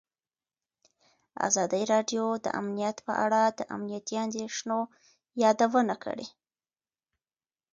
[1.47, 4.79] ازادي راډیو د امنیت په اړه د امنیتي اندېښنو
[5.43, 6.27] یادونه کړې.